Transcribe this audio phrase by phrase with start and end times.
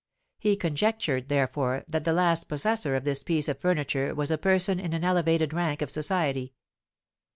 [0.39, 4.79] He conjectured, therefore, that the last possessor of this piece of furniture was a person
[4.79, 6.55] in an elevated rank of society.